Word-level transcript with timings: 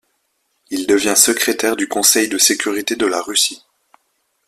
Il 0.71 0.87
devient 0.87 1.13
secrétaire 1.15 1.75
du 1.75 1.87
Conseil 1.87 2.27
de 2.27 2.39
sécurité 2.39 2.95
de 2.95 3.05
la 3.05 3.21
Russie. 3.21 3.61